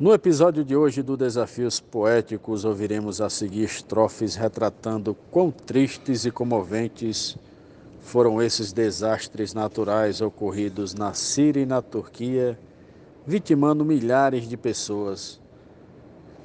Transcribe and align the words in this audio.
No 0.00 0.12
episódio 0.12 0.64
de 0.64 0.74
hoje 0.74 1.02
do 1.02 1.16
Desafios 1.16 1.78
Poéticos, 1.78 2.64
ouviremos 2.64 3.20
a 3.20 3.28
seguir 3.28 3.64
estrofes 3.64 4.34
retratando 4.34 5.14
quão 5.30 5.50
tristes 5.50 6.24
e 6.24 6.30
comoventes 6.30 7.36
foram 8.00 8.42
esses 8.42 8.72
desastres 8.72 9.52
naturais 9.54 10.20
ocorridos 10.20 10.94
na 10.94 11.12
Síria 11.12 11.62
e 11.62 11.66
na 11.66 11.82
Turquia, 11.82 12.58
vitimando 13.26 13.84
milhares 13.84 14.48
de 14.48 14.56
pessoas. 14.56 15.38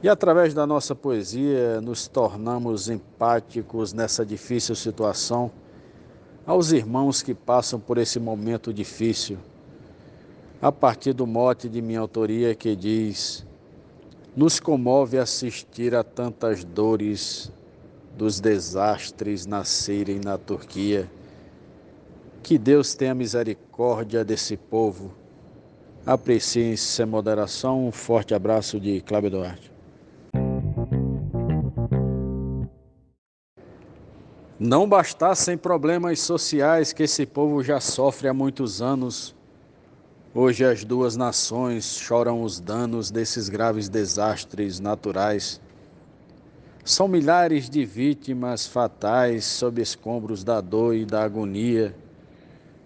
E 0.04 0.10
através 0.10 0.54
da 0.54 0.68
nossa 0.68 0.94
poesia, 0.94 1.82
nos 1.82 2.06
tornamos 2.08 2.90
empáticos 2.90 3.94
nessa 3.94 4.26
difícil 4.26 4.76
situação 4.76 5.50
aos 6.46 6.72
irmãos 6.72 7.24
que 7.24 7.34
passam 7.34 7.80
por 7.80 7.98
esse 7.98 8.20
momento 8.20 8.74
difícil. 8.74 9.38
A 10.62 10.72
partir 10.72 11.14
do 11.14 11.28
mote 11.28 11.70
de 11.70 11.82
minha 11.82 12.00
autoria 12.00 12.56
que 12.56 12.76
diz: 12.76 13.46
Nos 14.36 14.60
comove 14.60 15.20
assistir 15.20 15.94
a 15.94 16.04
tantas 16.04 16.64
dores 16.64 17.52
dos 18.18 18.40
desastres 18.40 19.46
na 19.46 19.64
Síria 19.64 20.14
e 20.14 20.20
na 20.20 20.38
Turquia 20.38 21.08
que 22.42 22.58
Deus 22.58 22.96
tenha 22.96 23.14
misericórdia 23.14 24.24
desse 24.24 24.56
povo. 24.56 25.14
Apreciem 26.06 26.78
sem 26.78 27.06
moderação. 27.06 27.88
Um 27.88 27.92
forte 27.92 28.34
abraço 28.34 28.80
de 28.80 29.02
Cláudio 29.02 29.32
Duarte. 29.32 29.72
Não 34.60 34.90
bastassem 34.90 35.56
problemas 35.56 36.22
sociais 36.22 36.92
que 36.92 37.04
esse 37.04 37.28
povo 37.28 37.62
já 37.62 37.80
sofre 37.80 38.28
há 38.28 38.34
muitos 38.34 38.82
anos, 38.82 39.36
hoje 40.34 40.66
as 40.66 40.84
duas 40.84 41.16
nações 41.16 41.98
choram 42.00 42.42
os 42.42 42.60
danos 42.60 43.12
desses 43.12 43.50
graves 43.50 43.90
desastres 43.90 44.80
naturais. 44.80 45.62
São 46.84 47.08
milhares 47.08 47.70
de 47.70 47.86
vítimas 47.86 48.66
fatais 48.66 49.46
sob 49.46 49.82
escombros 49.82 50.44
da 50.44 50.62
dor 50.62 50.96
e 50.96 51.06
da 51.06 51.24
agonia 51.24 51.96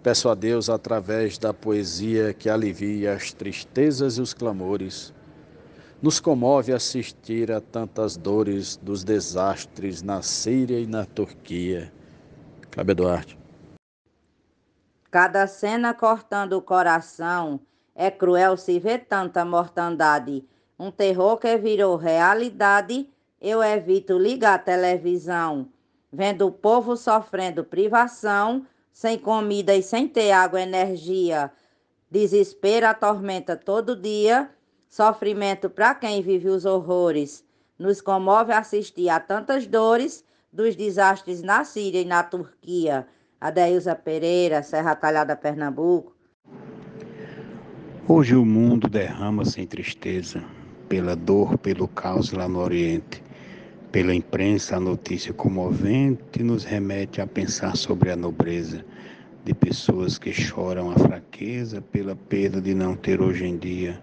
Peço 0.02 0.28
a 0.28 0.34
Deus, 0.34 0.68
através 0.68 1.38
da 1.38 1.54
poesia 1.54 2.34
que 2.34 2.50
alivia 2.50 3.14
as 3.14 3.32
tristezas 3.32 4.18
e 4.18 4.20
os 4.20 4.34
clamores, 4.34 5.14
nos 6.02 6.18
comove 6.18 6.72
assistir 6.72 7.52
a 7.52 7.60
tantas 7.60 8.16
dores 8.16 8.76
dos 8.82 9.04
desastres 9.04 10.02
na 10.02 10.20
Síria 10.20 10.80
e 10.80 10.86
na 10.88 11.04
Turquia. 11.04 11.92
Cláudio 12.72 12.96
Duarte. 12.96 13.41
Cada 15.12 15.46
cena 15.46 15.92
cortando 15.92 16.54
o 16.54 16.62
coração, 16.62 17.60
é 17.94 18.10
cruel 18.10 18.56
se 18.56 18.78
ver 18.78 19.04
tanta 19.04 19.44
mortandade. 19.44 20.42
Um 20.78 20.90
terror 20.90 21.36
que 21.36 21.54
virou 21.58 21.96
realidade, 21.96 23.06
eu 23.38 23.62
evito 23.62 24.16
ligar 24.16 24.54
a 24.54 24.58
televisão. 24.58 25.68
Vendo 26.10 26.46
o 26.46 26.50
povo 26.50 26.96
sofrendo 26.96 27.62
privação, 27.62 28.66
sem 28.90 29.18
comida 29.18 29.74
e 29.74 29.82
sem 29.82 30.08
ter 30.08 30.32
água 30.32 30.58
e 30.58 30.62
energia, 30.62 31.52
desespero 32.10 32.86
atormenta 32.86 33.54
todo 33.54 33.94
dia, 33.94 34.48
sofrimento 34.88 35.68
para 35.68 35.94
quem 35.94 36.22
vive 36.22 36.48
os 36.48 36.64
horrores. 36.64 37.44
Nos 37.78 38.00
comove 38.00 38.54
assistir 38.54 39.10
a 39.10 39.20
tantas 39.20 39.66
dores 39.66 40.24
dos 40.50 40.74
desastres 40.74 41.42
na 41.42 41.64
Síria 41.64 42.00
e 42.00 42.06
na 42.06 42.22
Turquia. 42.22 43.06
Adeilza 43.42 43.96
Pereira, 43.96 44.62
Serra 44.62 44.94
Talhada, 44.94 45.34
Pernambuco. 45.34 46.14
Hoje 48.06 48.36
o 48.36 48.44
mundo 48.44 48.88
derrama 48.88 49.44
sem 49.44 49.66
tristeza, 49.66 50.40
pela 50.88 51.16
dor, 51.16 51.58
pelo 51.58 51.88
caos 51.88 52.30
lá 52.30 52.46
no 52.46 52.60
Oriente. 52.60 53.20
Pela 53.90 54.14
imprensa, 54.14 54.76
a 54.76 54.80
notícia 54.80 55.32
comovente 55.32 56.40
nos 56.44 56.62
remete 56.62 57.20
a 57.20 57.26
pensar 57.26 57.76
sobre 57.76 58.12
a 58.12 58.16
nobreza 58.16 58.84
de 59.44 59.52
pessoas 59.52 60.18
que 60.18 60.32
choram 60.32 60.92
a 60.92 60.94
fraqueza 60.94 61.82
pela 61.82 62.14
perda 62.14 62.60
de 62.60 62.72
não 62.74 62.94
ter 62.94 63.20
hoje 63.20 63.44
em 63.44 63.58
dia 63.58 64.00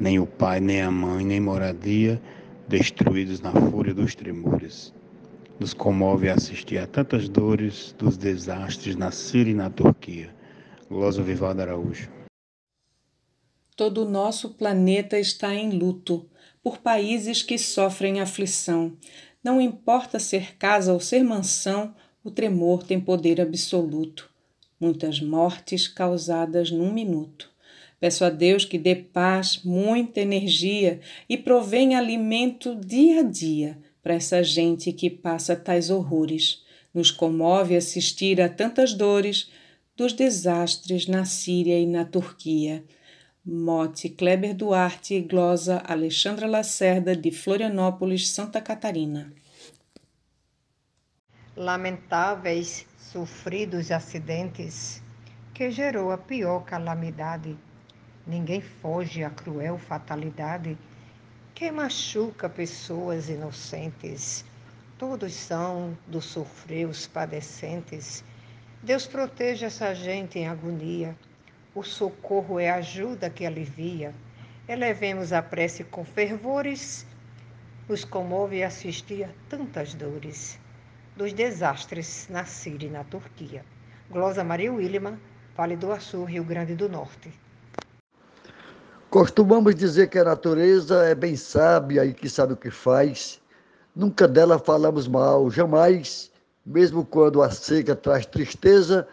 nem 0.00 0.18
o 0.18 0.26
pai, 0.26 0.60
nem 0.60 0.80
a 0.80 0.90
mãe, 0.90 1.26
nem 1.26 1.40
moradia, 1.40 2.18
destruídos 2.66 3.42
na 3.42 3.52
fúria 3.52 3.92
dos 3.92 4.14
tremores. 4.14 4.94
Nos 5.58 5.74
comove 5.74 6.28
assistir 6.28 6.78
a 6.78 6.86
tantas 6.86 7.28
dores 7.28 7.92
dos 7.98 8.16
desastres 8.16 8.94
na 8.94 9.10
Síria 9.10 9.50
e 9.50 9.54
na 9.54 9.68
Turquia. 9.68 10.32
Glória 10.88 11.20
Vivaldo 11.20 11.60
Araújo. 11.60 12.08
Todo 13.74 14.04
o 14.04 14.08
nosso 14.08 14.50
planeta 14.50 15.18
está 15.18 15.52
em 15.52 15.70
luto 15.70 16.30
por 16.62 16.78
países 16.78 17.42
que 17.42 17.58
sofrem 17.58 18.20
aflição. 18.20 18.96
Não 19.42 19.60
importa 19.60 20.20
ser 20.20 20.56
casa 20.56 20.92
ou 20.92 21.00
ser 21.00 21.24
mansão, 21.24 21.92
o 22.22 22.30
tremor 22.30 22.84
tem 22.84 23.00
poder 23.00 23.40
absoluto. 23.40 24.30
Muitas 24.78 25.20
mortes 25.20 25.88
causadas 25.88 26.70
num 26.70 26.92
minuto. 26.92 27.50
Peço 27.98 28.24
a 28.24 28.30
Deus 28.30 28.64
que 28.64 28.78
dê 28.78 28.94
paz, 28.94 29.60
muita 29.64 30.20
energia 30.20 31.00
e 31.28 31.36
provenha 31.36 31.98
alimento 31.98 32.76
dia 32.76 33.20
a 33.20 33.22
dia 33.24 33.87
para 34.02 34.14
essa 34.14 34.42
gente 34.42 34.92
que 34.92 35.10
passa 35.10 35.56
tais 35.56 35.90
horrores. 35.90 36.64
Nos 36.92 37.10
comove 37.10 37.76
assistir 37.76 38.40
a 38.40 38.48
tantas 38.48 38.94
dores 38.94 39.50
dos 39.96 40.12
desastres 40.12 41.06
na 41.06 41.24
Síria 41.24 41.78
e 41.78 41.86
na 41.86 42.04
Turquia. 42.04 42.84
Mote 43.44 44.08
Kleber 44.08 44.54
Duarte 44.54 45.20
glosa 45.20 45.82
Alexandra 45.86 46.46
Lacerda 46.46 47.16
de 47.16 47.30
Florianópolis, 47.30 48.28
Santa 48.28 48.60
Catarina. 48.60 49.32
Lamentáveis, 51.56 52.86
sofridos 52.96 53.90
acidentes 53.90 55.02
que 55.52 55.70
gerou 55.70 56.12
a 56.12 56.18
pior 56.18 56.60
calamidade. 56.60 57.56
Ninguém 58.26 58.60
foge 58.60 59.24
à 59.24 59.30
cruel 59.30 59.78
fatalidade 59.78 60.78
que 61.58 61.72
machuca 61.72 62.48
pessoas 62.48 63.28
inocentes. 63.28 64.44
Todos 64.96 65.34
são 65.34 65.98
do 66.06 66.22
sofrer 66.22 66.86
os 66.86 67.08
padecentes. 67.08 68.22
Deus 68.80 69.08
proteja 69.08 69.66
essa 69.66 69.92
gente 69.92 70.38
em 70.38 70.46
agonia 70.46 71.16
o 71.74 71.82
socorro 71.82 72.60
é 72.60 72.70
a 72.70 72.76
ajuda 72.76 73.28
que 73.28 73.44
alivia. 73.44 74.14
Elevemos 74.68 75.32
a 75.32 75.42
prece 75.42 75.82
com 75.82 76.04
fervores, 76.04 77.04
nos 77.88 78.04
comove 78.04 78.62
assistir 78.62 79.24
a 79.24 79.30
tantas 79.48 79.94
dores 79.94 80.60
dos 81.16 81.32
desastres 81.32 82.28
na 82.30 82.44
Síria 82.44 82.86
e 82.86 82.90
na 82.90 83.02
Turquia. 83.02 83.64
Glosa 84.08 84.44
Maria 84.44 84.72
Williman, 84.72 85.18
Vale 85.56 85.76
do 85.76 85.90
Açu, 85.90 86.22
Rio 86.22 86.44
Grande 86.44 86.76
do 86.76 86.88
Norte. 86.88 87.32
Costumamos 89.10 89.74
dizer 89.74 90.08
que 90.08 90.18
a 90.18 90.24
natureza 90.24 91.02
é 91.06 91.14
bem 91.14 91.34
sábia 91.34 92.04
e 92.04 92.12
que 92.12 92.28
sabe 92.28 92.52
o 92.52 92.56
que 92.56 92.70
faz. 92.70 93.40
Nunca 93.96 94.28
dela 94.28 94.58
falamos 94.58 95.08
mal, 95.08 95.50
jamais, 95.50 96.30
mesmo 96.64 97.02
quando 97.06 97.42
a 97.42 97.48
seca 97.50 97.96
traz 97.96 98.26
tristeza, 98.26 99.08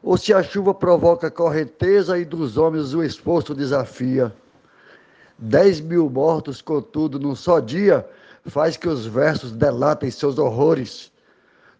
ou 0.00 0.16
se 0.16 0.32
a 0.32 0.44
chuva 0.44 0.72
provoca 0.72 1.28
correnteza 1.28 2.16
e 2.16 2.24
dos 2.24 2.56
homens 2.56 2.94
o 2.94 3.02
esforço 3.02 3.52
desafia. 3.52 4.32
Dez 5.36 5.80
mil 5.80 6.08
mortos, 6.08 6.62
contudo, 6.62 7.18
num 7.18 7.34
só 7.34 7.58
dia, 7.58 8.08
faz 8.46 8.76
que 8.76 8.88
os 8.88 9.06
versos 9.06 9.50
delatem 9.50 10.08
seus 10.08 10.38
horrores. 10.38 11.10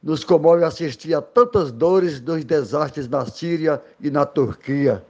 Nos 0.03 0.25
comove 0.25 0.65
assistir 0.65 1.15
a 1.15 1.22
tantas 1.22 1.71
dores 1.71 2.19
dos 2.19 2.45
desastres 2.45 3.09
na 3.09 3.25
Síria 3.25 3.81
e 4.01 4.11
na 4.11 4.27
Turquia. 4.27 5.05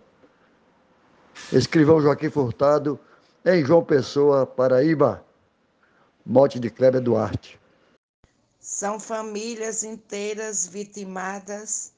Escrivão 1.52 2.00
Joaquim 2.00 2.30
Furtado, 2.30 2.98
em 3.44 3.64
João 3.64 3.84
Pessoa, 3.84 4.46
Paraíba. 4.46 5.24
Mote 6.24 6.60
de 6.60 6.70
Kleber 6.70 7.00
Duarte. 7.00 7.60
São 8.60 9.00
famílias 9.00 9.82
inteiras 9.82 10.66
vitimadas 10.66 11.92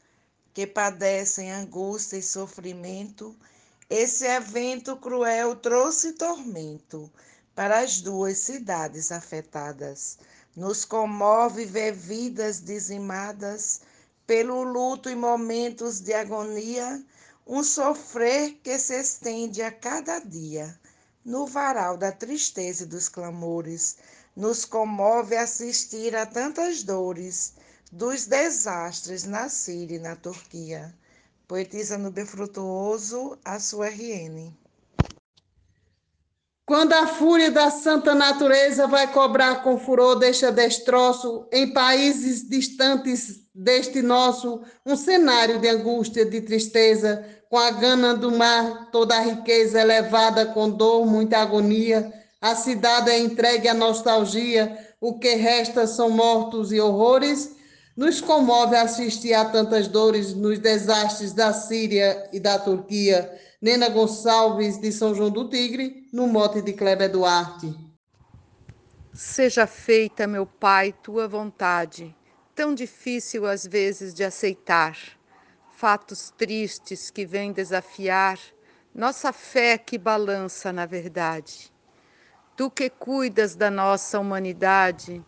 que 0.54 0.66
padecem 0.66 1.52
angústia 1.52 2.16
e 2.16 2.22
sofrimento, 2.22 3.36
esse 3.90 4.24
evento 4.24 4.96
cruel 4.96 5.56
trouxe 5.56 6.12
tormento 6.12 7.10
para 7.54 7.80
as 7.80 8.00
duas 8.00 8.38
cidades 8.38 9.10
afetadas. 9.10 10.16
Nos 10.56 10.84
comove 10.84 11.64
ver 11.64 11.92
vidas 11.92 12.60
dizimadas 12.60 13.80
pelo 14.26 14.62
luto 14.62 15.10
e 15.10 15.16
momentos 15.16 16.00
de 16.00 16.14
agonia, 16.14 17.04
um 17.46 17.62
sofrer 17.62 18.54
que 18.62 18.78
se 18.78 18.98
estende 18.98 19.62
a 19.62 19.70
cada 19.70 20.18
dia. 20.18 20.78
No 21.24 21.46
varal 21.46 21.96
da 21.96 22.10
tristeza 22.10 22.84
e 22.84 22.86
dos 22.86 23.08
clamores, 23.08 23.96
nos 24.36 24.64
comove 24.64 25.36
assistir 25.36 26.16
a 26.16 26.26
tantas 26.26 26.82
dores 26.82 27.54
dos 27.92 28.26
desastres 28.26 29.24
na 29.24 29.48
Síria 29.48 29.96
e 29.96 30.00
na 30.00 30.16
Turquia. 30.16 30.94
Poetisa 31.46 31.98
no 31.98 32.10
Befrutuoso, 32.10 33.38
a 33.44 33.60
sua 33.60 33.88
RN. 33.88 34.63
Quando 36.66 36.94
a 36.94 37.06
fúria 37.06 37.50
da 37.50 37.70
santa 37.70 38.14
natureza 38.14 38.86
vai 38.86 39.12
cobrar 39.12 39.62
com 39.62 39.78
furor 39.78 40.16
deste 40.16 40.50
destroço, 40.50 41.46
em 41.52 41.74
países 41.74 42.48
distantes 42.48 43.40
deste 43.54 44.00
nosso, 44.00 44.62
um 44.84 44.96
cenário 44.96 45.58
de 45.58 45.68
angústia, 45.68 46.24
de 46.24 46.40
tristeza, 46.40 47.22
com 47.50 47.58
a 47.58 47.70
gana 47.70 48.14
do 48.14 48.32
mar, 48.32 48.90
toda 48.90 49.14
a 49.14 49.20
riqueza 49.20 49.78
elevada 49.78 50.46
com 50.46 50.70
dor, 50.70 51.04
muita 51.06 51.36
agonia, 51.36 52.10
a 52.40 52.54
cidade 52.54 53.10
é 53.10 53.18
entregue 53.18 53.68
à 53.68 53.74
nostalgia, 53.74 54.76
o 55.00 55.18
que 55.18 55.34
resta 55.34 55.86
são 55.86 56.08
mortos 56.08 56.72
e 56.72 56.80
horrores. 56.80 57.56
Nos 57.96 58.20
comove 58.20 58.76
assistir 58.76 59.34
a 59.34 59.44
tantas 59.44 59.86
dores 59.86 60.34
nos 60.34 60.58
desastres 60.58 61.32
da 61.32 61.52
Síria 61.52 62.28
e 62.32 62.40
da 62.40 62.58
Turquia. 62.58 63.30
Nena 63.62 63.88
Gonçalves, 63.88 64.78
de 64.78 64.92
São 64.92 65.14
João 65.14 65.30
do 65.30 65.48
Tigre, 65.48 66.03
no 66.14 66.28
mote 66.28 66.62
de 66.62 66.72
Kleber 66.72 67.10
Duarte. 67.10 67.74
Seja 69.12 69.66
feita, 69.66 70.28
meu 70.28 70.46
Pai, 70.46 70.92
tua 70.92 71.26
vontade, 71.26 72.14
tão 72.54 72.72
difícil 72.72 73.44
às 73.44 73.66
vezes 73.66 74.14
de 74.14 74.22
aceitar. 74.22 74.96
Fatos 75.72 76.32
tristes 76.38 77.10
que 77.10 77.26
vêm 77.26 77.52
desafiar 77.52 78.38
nossa 78.94 79.32
fé 79.32 79.76
que 79.76 79.98
balança 79.98 80.72
na 80.72 80.86
verdade. 80.86 81.72
Tu 82.56 82.70
que 82.70 82.88
cuidas 82.88 83.56
da 83.56 83.68
nossa 83.68 84.20
humanidade, 84.20 85.20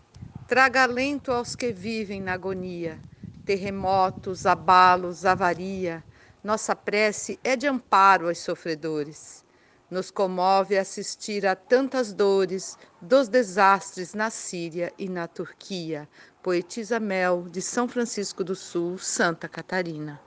traga 0.47 0.85
alento 0.85 1.33
aos 1.33 1.57
que 1.57 1.73
vivem 1.73 2.21
na 2.21 2.35
agonia, 2.35 3.01
terremotos, 3.45 4.47
abalos, 4.47 5.27
avaria 5.27 6.05
nossa 6.45 6.77
prece 6.77 7.41
é 7.43 7.57
de 7.57 7.67
amparo 7.67 8.29
aos 8.29 8.39
sofredores. 8.39 9.45
Nos 9.91 10.11
comove 10.11 10.77
assistir 10.77 11.47
a 11.47 11.55
tantas 11.55 12.13
dores 12.13 12.77
dos 13.01 13.29
desastres 13.29 14.15
na 14.15 14.31
Síria 14.31 14.93
e 14.99 15.09
na 15.09 15.29
Turquia. 15.29 16.09
Poetisa 16.43 16.99
Mel, 16.99 17.45
de 17.49 17.63
São 17.63 17.89
Francisco 17.89 18.43
do 18.43 18.55
Sul, 18.55 18.99
Santa 18.99 19.49
Catarina. 19.49 20.21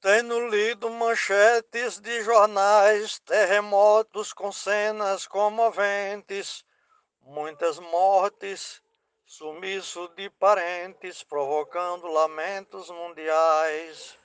Tenho 0.00 0.48
lido 0.48 0.90
manchetes 0.90 2.00
de 2.00 2.22
jornais, 2.22 3.18
terremotos 3.20 4.32
com 4.32 4.50
cenas 4.50 5.26
comoventes, 5.26 6.64
muitas 7.20 7.78
mortes 7.78 8.82
sumiço 9.32 10.08
de 10.08 10.28
parentes, 10.28 11.22
provocando 11.22 12.06
lamentos 12.06 12.90
mundiais. 12.90 14.18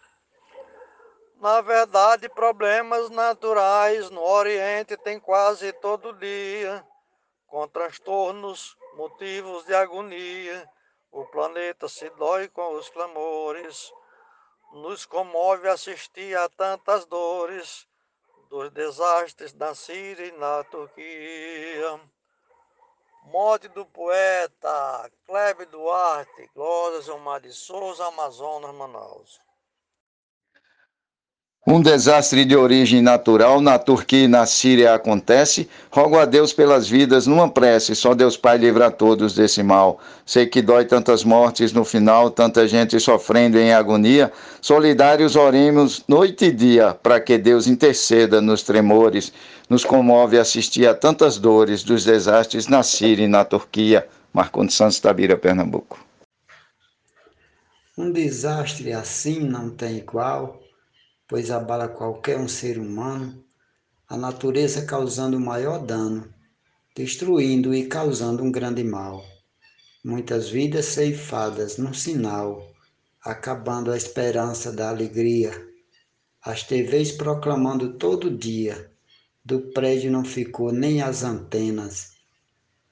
Na 1.40 1.62
verdade, 1.62 2.28
problemas 2.30 3.12
naturais 3.12 4.10
no 4.10 4.24
Oriente 4.24 4.98
tem 4.98 5.20
quase 5.20 5.72
todo 5.72 6.14
dia, 6.14 6.84
com 7.46 7.68
transtornos, 7.68 8.76
motivos 8.96 9.64
de 9.66 9.76
agonia. 9.76 10.68
O 11.12 11.26
planeta 11.26 11.88
se 11.88 12.10
dói 12.12 12.48
com 12.48 12.74
os 12.74 12.90
clamores, 12.90 13.94
nos 14.74 15.06
comove 15.06 15.70
assistir 15.70 16.36
a 16.36 16.50
tantas 16.50 17.06
dores 17.06 17.88
dos 18.50 18.72
desastres 18.72 19.54
na 19.54 19.76
Síria 19.76 20.26
e 20.26 20.32
na 20.32 20.64
Turquia. 20.64 22.02
Morte 23.26 23.68
do 23.68 23.86
poeta 23.86 25.12
Kleber 25.28 25.68
Duarte, 25.68 26.50
Glória 26.56 27.00
Zomar 27.02 27.42
de 27.42 27.54
Souza, 27.54 28.08
Amazonas, 28.08 28.74
Manaus. 28.74 29.47
Um 31.70 31.82
desastre 31.82 32.46
de 32.46 32.56
origem 32.56 33.02
natural 33.02 33.60
na 33.60 33.78
Turquia 33.78 34.24
e 34.24 34.28
na 34.28 34.46
Síria 34.46 34.94
acontece. 34.94 35.68
Rogo 35.92 36.18
a 36.18 36.24
Deus 36.24 36.54
pelas 36.54 36.88
vidas 36.88 37.28
numa 37.28 37.50
prece. 37.50 37.94
Só 37.94 38.16
Deus 38.16 38.38
Pai 38.38 38.58
livra 38.58 38.88
a 38.88 38.92
todos 38.92 39.36
desse 39.36 39.62
mal. 39.62 40.00
Sei 40.26 40.46
que 40.46 40.62
dói 40.62 40.86
tantas 40.86 41.26
mortes 41.26 41.74
no 41.74 41.84
final, 41.84 42.32
tanta 42.32 42.66
gente 42.66 42.98
sofrendo 43.02 43.60
em 43.60 43.74
agonia. 43.74 44.32
Solidários 44.62 45.36
oremos 45.36 46.06
noite 46.08 46.46
e 46.46 46.52
dia 46.54 46.94
para 47.04 47.20
que 47.20 47.38
Deus 47.38 47.68
interceda 47.68 48.40
nos 48.40 48.64
tremores. 48.64 49.34
Nos 49.70 49.84
comove 49.84 50.40
assistir 50.40 50.88
a 50.88 50.96
tantas 50.96 51.38
dores 51.38 51.84
dos 51.84 52.06
desastres 52.06 52.70
na 52.70 52.82
Síria 52.82 53.26
e 53.26 53.28
na 53.28 53.44
Turquia. 53.44 54.08
Marcondes 54.32 54.74
Santos 54.74 55.02
Tabira, 55.02 55.36
Pernambuco. 55.36 56.00
Um 57.98 58.10
desastre 58.10 58.94
assim 58.94 59.42
não 59.42 59.70
tem 59.70 59.98
igual 59.98 60.62
pois 61.28 61.52
abala 61.52 61.90
qualquer 61.90 62.40
um 62.40 62.48
ser 62.48 62.80
humano, 62.80 63.44
a 64.08 64.16
natureza 64.16 64.86
causando 64.86 65.36
o 65.36 65.42
maior 65.42 65.86
dano, 65.86 66.34
destruindo 66.96 67.76
e 67.76 67.86
causando 67.88 68.42
um 68.42 68.50
grande 68.50 68.84
mal. 68.84 69.26
Muitas 70.04 70.50
vidas 70.50 70.86
ceifadas 70.86 71.78
num 71.78 71.94
sinal, 71.94 72.74
acabando 73.22 73.92
a 73.92 73.98
esperança 73.98 74.72
da 74.72 74.90
alegria. 74.90 75.52
As 76.42 76.64
TVs 76.64 77.12
proclamando 77.12 77.98
todo 77.98 78.32
dia, 78.32 78.90
do 79.44 79.60
prédio 79.74 80.10
não 80.10 80.24
ficou 80.24 80.72
nem 80.72 81.02
as 81.02 81.24
antenas. 81.24 82.14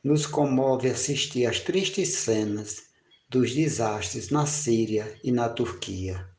Nos 0.04 0.26
comove 0.26 0.90
assistir 0.90 1.46
às 1.46 1.62
tristes 1.62 2.10
cenas 2.16 2.84
dos 3.30 3.54
desastres 3.54 4.30
na 4.30 4.46
Síria 4.46 5.18
e 5.24 5.32
na 5.32 5.48
Turquia 5.48 6.35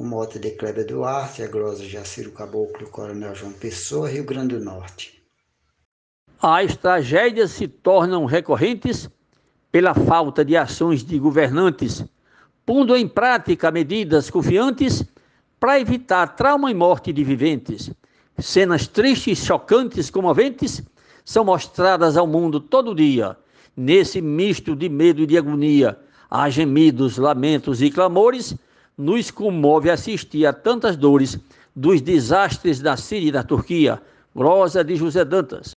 o 0.00 0.02
mote 0.02 0.38
de 0.38 0.52
Kleber 0.52 0.86
Duarte, 0.86 1.42
a 1.42 1.46
glosa 1.46 1.84
Jaciro 1.84 2.32
Caboclo, 2.32 2.88
Coronel 2.88 3.34
João 3.34 3.52
Pessoa, 3.52 4.08
Rio 4.08 4.24
Grande 4.24 4.56
do 4.56 4.64
Norte. 4.64 5.22
As 6.40 6.74
tragédias 6.74 7.50
se 7.50 7.68
tornam 7.68 8.24
recorrentes 8.24 9.10
pela 9.70 9.92
falta 9.92 10.42
de 10.42 10.56
ações 10.56 11.04
de 11.04 11.18
governantes, 11.18 12.02
pondo 12.64 12.96
em 12.96 13.06
prática 13.06 13.70
medidas 13.70 14.30
confiantes 14.30 15.04
para 15.60 15.78
evitar 15.78 16.28
trauma 16.28 16.70
e 16.70 16.74
morte 16.74 17.12
de 17.12 17.22
viventes. 17.22 17.90
Cenas 18.38 18.86
tristes, 18.86 19.44
chocantes, 19.44 20.08
comoventes 20.08 20.82
são 21.26 21.44
mostradas 21.44 22.16
ao 22.16 22.26
mundo 22.26 22.58
todo 22.58 22.94
dia. 22.94 23.36
Nesse 23.76 24.22
misto 24.22 24.74
de 24.74 24.88
medo 24.88 25.20
e 25.20 25.26
de 25.26 25.36
agonia, 25.36 25.98
há 26.30 26.48
gemidos, 26.48 27.18
lamentos 27.18 27.82
e 27.82 27.90
clamores 27.90 28.56
nos 29.00 29.30
comove 29.30 29.90
assistir 29.90 30.44
a 30.44 30.52
tantas 30.52 30.94
dores 30.94 31.38
dos 31.74 32.02
desastres 32.02 32.80
da 32.80 32.98
Síria 32.98 33.28
e 33.30 33.32
da 33.32 33.42
Turquia. 33.42 34.00
Glosa 34.36 34.84
de 34.84 34.94
José 34.94 35.24
Dantas. 35.24 35.70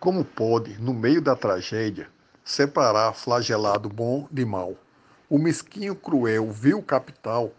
Como 0.00 0.24
pode, 0.24 0.80
no 0.80 0.94
meio 0.94 1.20
da 1.20 1.36
tragédia, 1.36 2.08
separar 2.42 3.12
flagelado 3.12 3.90
bom 3.90 4.26
de 4.30 4.46
mal? 4.46 4.74
O 5.28 5.38
mesquinho, 5.38 5.94
cruel, 5.94 6.50
vil 6.50 6.82
capital 6.82 7.52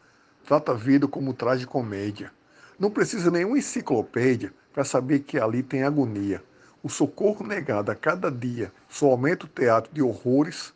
trata 0.48 0.72
a 0.72 0.76
vida 0.76 1.08
como 1.08 1.36
comédia. 1.68 2.32
Não 2.80 2.90
precisa 2.90 3.30
nenhuma 3.30 3.60
enciclopédia 3.60 4.52
para 4.74 4.84
saber 4.84 5.20
que 5.20 5.38
ali 5.38 5.62
tem 5.62 5.84
agonia. 5.84 6.44
O 6.82 6.90
socorro 6.90 7.46
negado 7.46 7.92
a 7.92 7.96
cada 7.96 8.32
dia 8.32 8.74
só 8.90 9.12
aumenta 9.12 9.46
o 9.46 9.50
teatro 9.50 9.94
de 9.94 10.02
horrores 10.02 10.74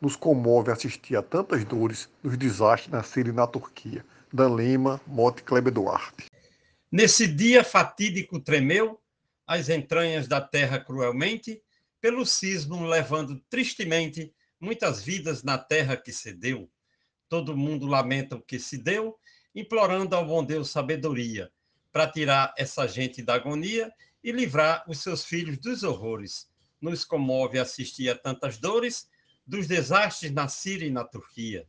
nos 0.00 0.16
comove 0.16 0.70
assistir 0.70 1.16
a 1.16 1.22
tantas 1.22 1.64
dores 1.64 2.08
dos 2.22 2.36
desastres 2.36 2.90
na 2.90 3.02
Síria 3.02 3.30
e 3.30 3.34
na 3.34 3.46
Turquia. 3.46 4.04
Dan 4.32 4.54
Lima, 4.56 5.00
Mote 5.06 5.42
Kleber 5.42 5.72
Duarte. 5.72 6.26
Nesse 6.90 7.26
dia 7.26 7.64
fatídico 7.64 8.40
tremeu 8.40 9.00
as 9.46 9.68
entranhas 9.68 10.26
da 10.26 10.40
terra 10.40 10.80
cruelmente, 10.80 11.62
pelo 12.00 12.26
sismo 12.26 12.84
levando 12.84 13.40
tristemente 13.48 14.34
muitas 14.60 15.02
vidas 15.02 15.42
na 15.42 15.56
terra 15.56 15.96
que 15.96 16.12
cedeu. 16.12 16.68
Todo 17.28 17.56
mundo 17.56 17.86
lamenta 17.86 18.36
o 18.36 18.42
que 18.42 18.58
se 18.58 18.76
deu, 18.76 19.16
implorando 19.54 20.14
ao 20.14 20.26
bom 20.26 20.44
Deus 20.44 20.70
sabedoria 20.70 21.50
para 21.92 22.06
tirar 22.10 22.52
essa 22.58 22.86
gente 22.86 23.22
da 23.22 23.34
agonia 23.34 23.90
e 24.22 24.30
livrar 24.30 24.84
os 24.86 24.98
seus 24.98 25.24
filhos 25.24 25.56
dos 25.58 25.82
horrores. 25.82 26.48
Nos 26.80 27.04
comove 27.04 27.58
assistir 27.58 28.10
a 28.10 28.14
tantas 28.14 28.58
dores 28.58 29.08
dos 29.46 29.66
desastres 29.66 30.32
na 30.32 30.48
Síria 30.48 30.86
e 30.86 30.90
na 30.90 31.04
Turquia. 31.04 31.66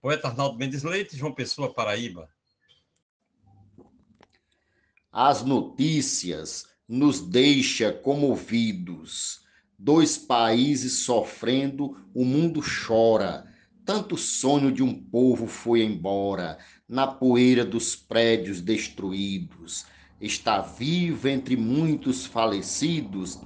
Poeta 0.00 0.28
Arnaldo 0.28 0.58
Mendes 0.58 0.82
Leite, 0.82 1.16
João 1.16 1.32
Pessoa, 1.32 1.72
Paraíba. 1.72 2.28
As 5.12 5.42
notícias 5.42 6.66
nos 6.88 7.20
deixa 7.20 7.92
comovidos. 7.92 9.42
Dois 9.78 10.18
países 10.18 11.04
sofrendo, 11.04 11.96
o 12.14 12.24
mundo 12.24 12.60
chora. 12.60 13.46
Tanto 13.84 14.16
sonho 14.16 14.72
de 14.72 14.82
um 14.82 14.94
povo 14.94 15.46
foi 15.46 15.82
embora, 15.82 16.58
na 16.88 17.06
poeira 17.06 17.64
dos 17.64 17.96
prédios 17.96 18.60
destruídos. 18.60 19.86
Está 20.20 20.60
vivo 20.60 21.28
entre 21.28 21.56
muitos 21.56 22.26
falecidos 22.26 23.40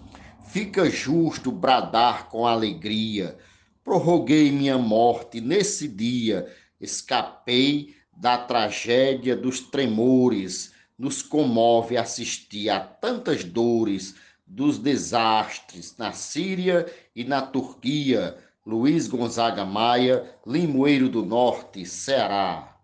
Fica 0.47 0.89
justo 0.89 1.51
bradar 1.51 2.29
com 2.29 2.47
alegria. 2.47 3.37
Prorroguei 3.83 4.51
minha 4.51 4.79
morte 4.79 5.41
nesse 5.41 5.89
dia, 5.89 6.51
escapei 6.81 7.95
da 8.17 8.39
tragédia 8.39 9.37
dos 9.37 9.61
tremores, 9.61 10.73
nos 10.97 11.23
comove 11.23 11.97
assistir 11.97 12.71
a 12.71 12.81
tantas 12.81 13.45
dores 13.45 14.15
dos 14.47 14.79
desastres 14.79 15.97
na 15.97 16.13
Síria 16.13 16.87
e 17.15 17.25
na 17.25 17.43
Turquia. 17.43 18.39
Luiz 18.65 19.07
Gonzaga 19.09 19.65
Maia, 19.65 20.39
Limoeiro 20.47 21.09
do 21.09 21.25
Norte, 21.25 21.85
Ceará. 21.85 22.81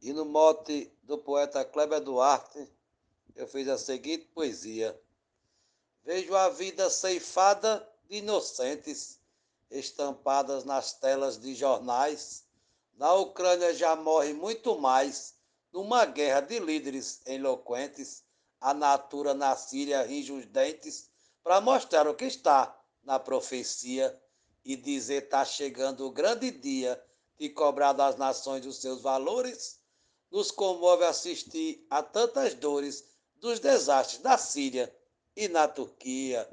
E 0.00 0.12
no 0.12 0.24
mote 0.24 0.90
do 1.02 1.18
poeta 1.18 1.64
Kleber 1.64 2.00
Duarte, 2.00 2.66
eu 3.34 3.46
fiz 3.46 3.68
a 3.68 3.76
seguinte 3.76 4.26
poesia: 4.34 4.98
Vejo 6.04 6.36
a 6.36 6.50
vida 6.50 6.90
ceifada 6.90 7.88
de 8.10 8.18
inocentes, 8.18 9.18
estampadas 9.70 10.62
nas 10.62 10.92
telas 10.92 11.38
de 11.38 11.54
jornais. 11.54 12.44
Na 12.94 13.14
Ucrânia 13.14 13.72
já 13.72 13.96
morre 13.96 14.34
muito 14.34 14.78
mais, 14.78 15.34
numa 15.72 16.04
guerra 16.04 16.40
de 16.40 16.58
líderes 16.58 17.22
eloquentes. 17.24 18.22
A 18.60 18.74
natura 18.74 19.32
na 19.32 19.56
Síria 19.56 20.02
ringe 20.02 20.30
os 20.30 20.44
dentes 20.44 21.08
para 21.42 21.62
mostrar 21.62 22.06
o 22.06 22.14
que 22.14 22.26
está 22.26 22.78
na 23.02 23.18
profecia 23.18 24.20
e 24.62 24.76
dizer 24.76 25.24
está 25.24 25.42
chegando 25.42 26.06
o 26.06 26.10
grande 26.10 26.50
dia 26.50 27.02
de 27.38 27.48
cobrar 27.48 27.94
das 27.94 28.16
nações 28.16 28.66
os 28.66 28.76
seus 28.76 29.00
valores. 29.00 29.80
Nos 30.30 30.50
comove 30.50 31.04
assistir 31.06 31.86
a 31.88 32.02
tantas 32.02 32.52
dores 32.52 33.04
dos 33.36 33.58
desastres 33.58 34.20
da 34.20 34.36
Síria 34.36 34.94
e 35.36 35.48
na 35.48 35.66
Turquia. 35.66 36.46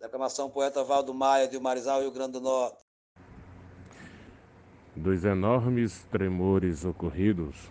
Declamação 0.00 0.50
poeta 0.50 0.82
Valdo 0.82 1.14
Maia, 1.14 1.48
de 1.48 1.58
Marizal, 1.58 2.00
Rio 2.00 2.10
Grande 2.10 2.32
do 2.32 2.40
Norte. 2.40 2.84
Dos 4.94 5.24
enormes 5.24 6.04
tremores 6.10 6.84
ocorridos, 6.84 7.70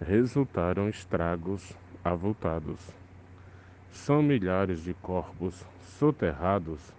resultaram 0.00 0.88
estragos 0.88 1.72
avultados. 2.04 2.80
São 3.90 4.22
milhares 4.22 4.82
de 4.82 4.92
corpos 4.94 5.64
soterrados 5.98 6.92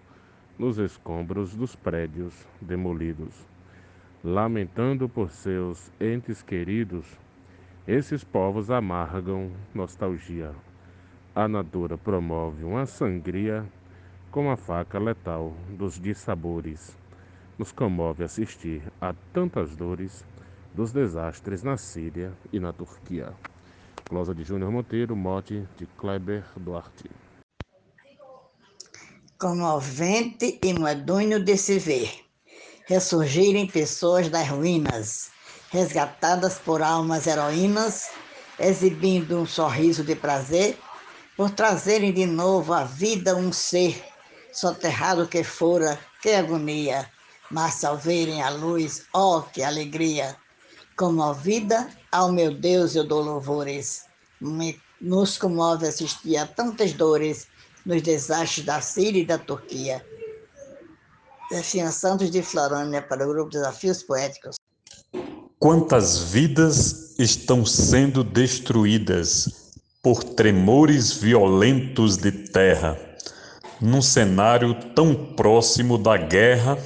nos 0.58 0.78
escombros 0.78 1.56
dos 1.56 1.76
prédios 1.76 2.34
demolidos. 2.60 3.34
Lamentando 4.24 5.08
por 5.08 5.30
seus 5.30 5.92
entes 6.00 6.42
queridos, 6.42 7.06
esses 7.88 8.24
povos 8.24 8.72
amargam 8.72 9.52
nostalgia. 9.74 10.56
A 11.36 11.50
Natura 11.50 11.98
promove 11.98 12.64
uma 12.64 12.86
sangria 12.86 13.66
com 14.32 14.50
a 14.50 14.56
faca 14.56 14.98
letal 14.98 15.54
dos 15.68 16.00
dissabores. 16.00 16.96
Nos 17.60 17.74
comove 17.74 18.24
assistir 18.24 18.82
a 19.02 19.14
tantas 19.34 19.76
dores 19.76 20.24
dos 20.74 20.94
desastres 20.94 21.62
na 21.62 21.76
Síria 21.76 22.32
e 22.54 22.60
na 22.60 22.72
Turquia. 22.72 23.34
Closa 24.06 24.34
de 24.34 24.46
Júnior 24.46 24.72
Monteiro, 24.72 25.14
mote 25.14 25.68
de 25.78 25.86
Kleber 25.98 26.46
Duarte. 26.56 27.12
Comovente 29.38 30.58
e 30.64 30.74
medonho 30.74 31.44
de 31.44 31.58
se 31.58 31.80
ver 31.80 32.10
ressurgirem 32.88 33.68
pessoas 33.68 34.30
das 34.30 34.48
ruínas 34.48 35.32
resgatadas 35.70 36.58
por 36.60 36.82
almas 36.82 37.28
heroínas, 37.28 38.10
exibindo 38.58 39.38
um 39.38 39.46
sorriso 39.46 40.02
de 40.02 40.16
prazer, 40.16 40.78
por 41.36 41.52
trazerem 41.52 42.14
de 42.14 42.26
novo 42.26 42.74
à 42.74 42.84
vida 42.84 43.36
um 43.36 43.52
ser, 43.52 44.02
soterrado 44.52 45.28
que 45.28 45.44
fora, 45.44 46.00
que 46.22 46.30
agonia, 46.30 47.10
mas 47.52 47.84
ao 47.84 47.98
verem 47.98 48.42
a 48.42 48.50
luz, 48.50 49.04
ó 49.14 49.38
oh, 49.38 49.42
que 49.42 49.62
alegria! 49.62 50.36
Comovida, 50.96 51.90
ao 52.10 52.32
meu 52.32 52.54
Deus 52.54 52.96
eu 52.96 53.06
dou 53.06 53.22
louvores. 53.22 54.06
Me, 54.40 54.80
nos 55.02 55.38
comove 55.38 55.88
assistir 55.88 56.38
a 56.38 56.48
tantas 56.48 56.94
dores 56.94 57.48
nos 57.86 58.02
desastres 58.02 58.66
da 58.66 58.80
Síria 58.80 59.22
e 59.22 59.26
da 59.26 59.38
Turquia. 59.38 60.06
Zefinha 61.54 61.92
Santos 61.92 62.32
de 62.32 62.42
Florânia 62.42 63.02
para 63.02 63.26
o 63.26 63.30
Grupo 63.30 63.52
Desafios 63.52 64.02
Poéticos. 64.04 64.56
Quantas 65.60 66.20
vidas 66.20 67.14
estão 67.20 67.66
sendo 67.66 68.24
destruídas 68.24 69.65
por 70.06 70.24
tremores 70.24 71.14
violentos 71.14 72.16
de 72.16 72.32
terra, 72.32 72.96
num 73.82 74.04
cenário 74.04 74.76
tão 74.94 75.16
próximo 75.16 75.98
da 75.98 76.16
guerra, 76.16 76.78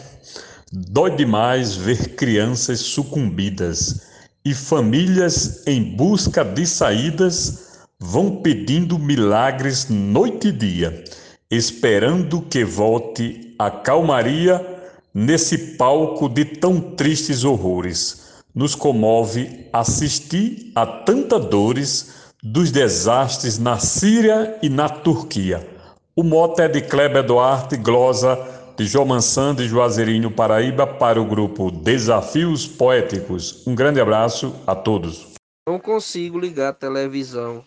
dói 0.72 1.14
demais 1.18 1.76
ver 1.76 2.16
crianças 2.16 2.80
sucumbidas 2.80 4.04
e 4.46 4.54
famílias 4.54 5.68
em 5.68 5.84
busca 5.84 6.46
de 6.46 6.66
saídas 6.66 7.82
vão 8.00 8.38
pedindo 8.38 8.98
milagres 8.98 9.90
noite 9.90 10.48
e 10.48 10.54
dia, 10.54 11.04
esperando 11.52 12.42
que 12.44 12.64
volte 12.64 13.54
a 13.60 13.70
calmaria 13.70 14.66
nesse 15.14 15.76
palco 15.76 16.30
de 16.30 16.46
tão 16.46 16.80
tristes 16.80 17.44
horrores. 17.44 18.30
Nos 18.56 18.76
comove 18.76 19.68
assistir 19.74 20.72
a 20.74 20.86
tantas 20.86 21.46
dores 21.48 22.19
dos 22.42 22.72
desastres 22.72 23.60
na 23.60 23.78
Síria 23.80 24.58
e 24.62 24.70
na 24.70 24.88
Turquia. 24.88 25.68
O 26.16 26.24
mote 26.24 26.62
é 26.62 26.70
de 26.70 26.82
Kleber 26.82 27.24
Duarte, 27.24 27.76
glosa 27.76 28.38
de 28.78 28.86
João 28.86 29.06
Mansan 29.06 29.54
de 29.54 29.68
Juazeirinho, 29.68 30.32
Paraíba, 30.32 30.88
para 30.88 31.22
o 31.22 31.26
grupo 31.26 31.70
Desafios 31.70 32.66
Poéticos. 32.66 33.68
Um 33.68 33.76
grande 33.76 34.00
abraço 34.00 34.56
a 34.66 34.74
todos. 34.74 35.34
Não 35.68 35.78
consigo 35.78 36.40
ligar 36.40 36.70
a 36.70 36.74
televisão 36.74 37.64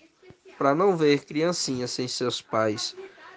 para 0.57 0.75
não 0.75 0.97
ver 0.97 1.25
criancinhas 1.27 1.91
sem 1.91 2.09
seus 2.09 2.41
pais. 2.41 2.97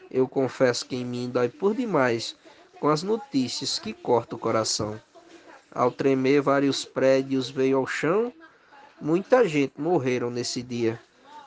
Eu 0.10 0.30
confesso 0.30 0.86
que 0.86 0.96
em 0.96 1.04
mim 1.04 1.30
dói 1.30 1.50
por 1.50 1.76
demais 1.76 2.36
com 2.80 2.88
as 2.88 3.04
notícias 3.04 3.78
que 3.78 3.92
cortam 3.92 4.38
o 4.38 4.42
coração. 4.42 5.00
Ao 5.74 5.92
tremer, 5.92 6.42
vários 6.42 6.86
prédios 6.86 7.50
veio 7.50 7.78
ao 7.78 7.86
chão. 7.86 8.32
Muita 9.02 9.46
gente 9.46 9.74
morreram 9.78 10.30
nesse 10.30 10.64
dia. 10.64 10.98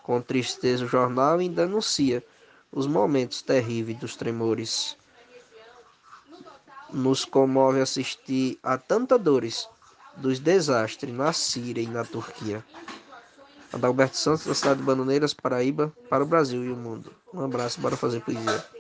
Com 0.08 0.22
tristeza, 0.22 0.86
o 0.86 0.88
jornal 0.88 1.36
ainda 1.36 1.64
anuncia 1.64 2.24
os 2.72 2.86
momentos 2.86 3.42
terríveis 3.42 3.98
dos 3.98 4.16
tremores. 4.16 4.96
Nos 6.90 7.26
comove 7.26 7.82
assistir 7.82 8.58
a 8.62 8.78
tantas 8.78 9.20
dores 9.20 9.68
dos 10.16 10.40
desastres 10.40 11.14
na 11.14 11.30
Síria 11.34 11.82
e 11.82 11.86
na 11.86 12.06
Turquia. 12.06 12.64
Adalberto 13.70 14.16
Santos, 14.16 14.46
da 14.46 14.54
cidade 14.54 14.80
de 14.80 14.86
Bananeiras, 14.86 15.34
Paraíba, 15.34 15.92
para 16.08 16.24
o 16.24 16.26
Brasil 16.26 16.64
e 16.64 16.70
o 16.70 16.76
mundo. 16.76 17.12
Um 17.34 17.44
abraço, 17.44 17.78
bora 17.78 17.94
fazer 17.94 18.22
poesia. 18.22 18.64